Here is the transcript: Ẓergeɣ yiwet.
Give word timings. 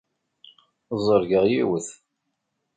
Ẓergeɣ 1.05 1.43
yiwet. 1.51 1.87